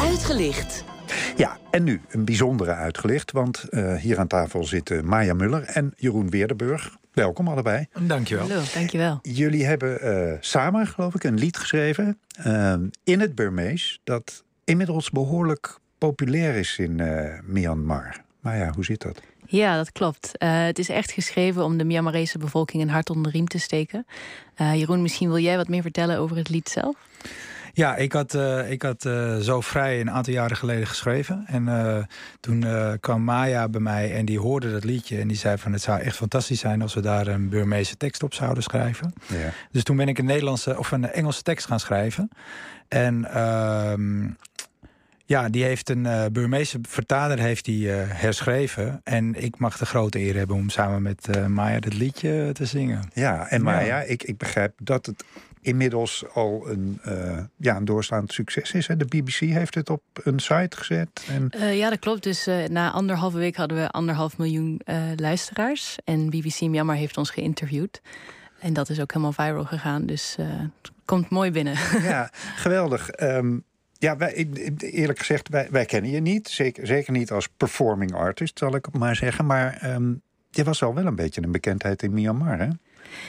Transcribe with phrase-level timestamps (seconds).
[0.00, 0.84] Uitgelicht.
[1.36, 5.92] Ja, en nu een bijzondere uitgelicht, want uh, hier aan tafel zitten Maya Muller en
[5.96, 6.96] Jeroen Weerdenburg.
[7.12, 7.86] Welkom allebei.
[8.00, 8.48] Dankjewel.
[8.48, 9.18] Hallo, dankjewel.
[9.22, 12.74] Jullie hebben uh, samen, geloof ik, een lied geschreven uh,
[13.04, 14.00] in het Burmees...
[14.04, 17.02] dat inmiddels behoorlijk populair is in
[17.44, 18.24] Myanmar.
[18.40, 19.20] Maya, hoe zit dat?
[19.46, 20.32] Ja, dat klopt.
[20.38, 23.58] Uh, het is echt geschreven om de Myanmarese bevolking een hart onder de riem te
[23.58, 24.06] steken.
[24.60, 26.96] Uh, Jeroen, misschien wil jij wat meer vertellen over het lied zelf?
[27.78, 29.02] Ja, ik had, uh, ik had
[29.40, 31.44] zo vrij een aantal jaren geleden geschreven.
[31.46, 32.08] En
[32.40, 32.64] toen
[33.00, 35.18] kwam Maya bij mij en die hoorde dat liedje.
[35.18, 38.22] En die zei van het zou echt fantastisch zijn als we daar een Burmeese tekst
[38.22, 39.12] op zouden schrijven.
[39.26, 39.50] Ja.
[39.70, 42.30] Dus toen ben ik een Nederlandse of een Engelse tekst gaan schrijven.
[42.88, 44.26] En ehm,
[45.28, 49.00] ja, die heeft een uh, Burmeese vertaler heeft die, uh, herschreven.
[49.04, 52.64] En ik mag de grote eer hebben om samen met uh, Maya dit liedje te
[52.64, 53.10] zingen.
[53.12, 54.00] Ja, en Maya, ja.
[54.00, 55.24] ik, ik begrijp dat het
[55.60, 57.00] inmiddels al een,
[57.56, 58.86] ja, een doorslaand succes is.
[58.86, 58.96] Hè?
[58.96, 61.26] De BBC heeft het op een site gezet.
[61.28, 61.76] En...
[61.76, 62.22] ja, dat klopt.
[62.22, 64.80] Dus na anderhalve week hadden we anderhalf miljoen
[65.16, 65.96] luisteraars.
[66.04, 68.00] En BBC Myanmar heeft ons geïnterviewd.
[68.60, 70.06] En dat is ook helemaal viral gegaan.
[70.06, 70.36] Dus
[70.82, 71.74] het komt mooi binnen.
[72.02, 72.30] Ja,
[72.64, 73.20] geweldig.
[73.20, 73.64] Um,
[73.98, 76.48] ja, wij, eerlijk gezegd, wij, wij kennen je niet.
[76.48, 79.46] Zeker, zeker niet als performing artist, zal ik maar zeggen.
[79.46, 82.68] Maar um, je was al wel een beetje een bekendheid in Myanmar, hè?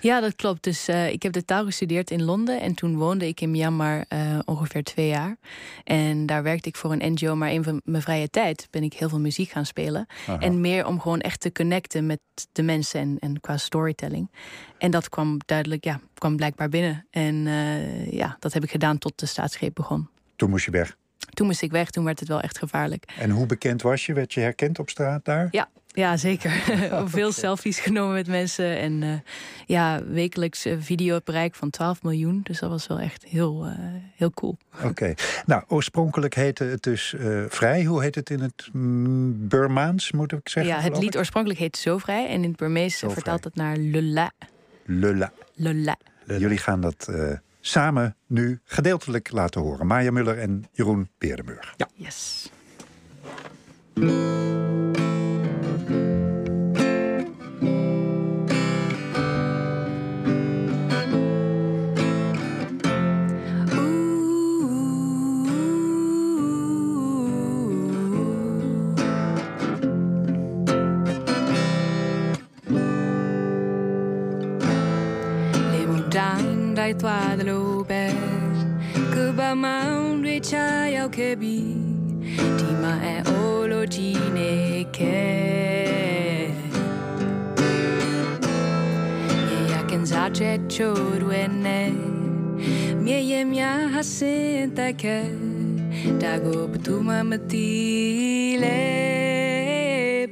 [0.00, 0.62] Ja, dat klopt.
[0.62, 2.60] Dus uh, ik heb de taal gestudeerd in Londen.
[2.60, 5.36] En toen woonde ik in Myanmar uh, ongeveer twee jaar.
[5.84, 7.34] En daar werkte ik voor een NGO.
[7.36, 10.06] Maar in van mijn vrije tijd ben ik heel veel muziek gaan spelen.
[10.26, 10.38] Aha.
[10.38, 12.20] En meer om gewoon echt te connecten met
[12.52, 14.30] de mensen en, en qua storytelling.
[14.78, 17.06] En dat kwam duidelijk, ja, kwam blijkbaar binnen.
[17.10, 20.08] En uh, ja, dat heb ik gedaan tot de staatsgreep begon.
[20.40, 20.96] Toen moest je weg?
[21.30, 23.12] Toen moest ik weg, toen werd het wel echt gevaarlijk.
[23.18, 24.12] En hoe bekend was je?
[24.12, 25.48] Werd je herkend op straat daar?
[25.50, 26.50] Ja, ja zeker.
[27.04, 28.78] Veel selfies genomen met mensen.
[28.78, 29.12] En uh,
[29.66, 32.40] ja, wekelijks videobereik van 12 miljoen.
[32.42, 33.72] Dus dat was wel echt heel, uh,
[34.16, 34.58] heel cool.
[34.74, 34.86] Oké.
[34.86, 35.16] Okay.
[35.46, 37.84] Nou, oorspronkelijk heette het dus uh, Vrij.
[37.84, 38.68] Hoe heet het in het
[39.48, 40.72] Burmaans, moet ik zeggen?
[40.74, 42.28] Ja, het lied oorspronkelijk heet Zo Vrij.
[42.28, 44.32] En in het Burmees vertaalt het naar Lula.
[44.84, 45.32] Lula.
[45.54, 45.96] Lula.
[46.26, 47.08] Jullie gaan dat
[47.60, 49.86] samen nu gedeeltelijk laten horen.
[49.86, 51.74] Maya Muller en Jeroen Beerdenburg.
[51.76, 51.88] Ja.
[51.94, 52.50] Yes.
[76.10, 78.04] Down လိုက်သွားသလိုပဲ
[79.14, 80.54] ကဘာမောင်တွေချ
[80.96, 81.72] ရောက်ခဲ့ပြီး
[82.58, 84.52] ဒီမှာအအိုးလိုကြီးနေ
[84.96, 86.44] ခဲ့
[89.50, 91.92] ရရကန်စားချက်ချိုးတွေနဲ့
[93.04, 95.28] မြေရင်များဟစင်တက်ခဲ့
[96.22, 97.70] ဒါကိုဘသူမှမသိ
[98.62, 98.82] လဲ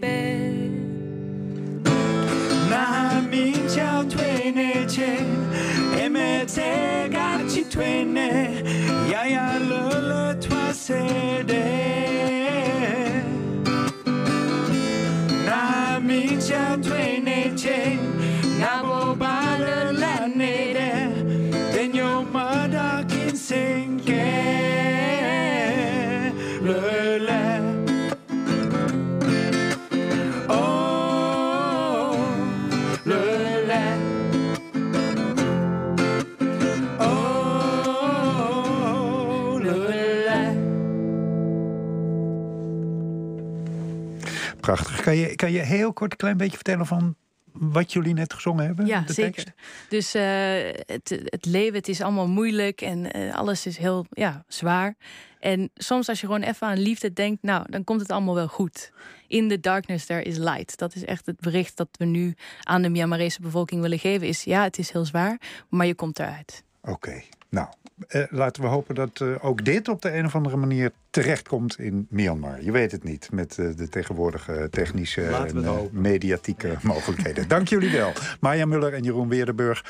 [0.00, 0.18] ပဲ
[2.70, 2.86] နာ
[3.30, 5.53] မင်းချောင်းထွေးနေချင်း
[7.74, 8.62] traînait,
[9.10, 11.23] Yaya le, le, toi c'est.
[44.64, 45.00] Prachtig.
[45.00, 47.16] Kan je, kan je heel kort een klein beetje vertellen van
[47.52, 48.86] wat jullie net gezongen hebben?
[48.86, 49.44] Ja, de zeker.
[49.44, 49.52] Tekst?
[49.88, 50.22] Dus uh,
[50.86, 54.94] het, het leven, het is allemaal moeilijk en uh, alles is heel ja, zwaar.
[55.40, 58.48] En soms als je gewoon even aan liefde denkt, nou, dan komt het allemaal wel
[58.48, 58.92] goed.
[59.26, 60.78] In the darkness there is light.
[60.78, 64.26] Dat is echt het bericht dat we nu aan de Myanmarese bevolking willen geven.
[64.26, 66.64] Is ja, het is heel zwaar, maar je komt eruit.
[66.80, 67.24] Oké, okay.
[67.54, 67.68] Nou,
[68.08, 71.78] uh, laten we hopen dat uh, ook dit op de een of andere manier terechtkomt
[71.78, 72.62] in Myanmar.
[72.62, 77.48] Je weet het niet met uh, de tegenwoordige technische en mediatieke mogelijkheden.
[77.48, 78.12] Dank jullie wel.
[78.40, 79.82] Maya Muller en Jeroen Weerdenburg